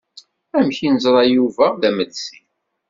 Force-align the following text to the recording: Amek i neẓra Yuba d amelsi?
Amek 0.57 0.77
i 0.87 0.89
neẓra 0.93 1.23
Yuba 1.35 1.67
d 1.81 1.83
amelsi? 1.89 2.37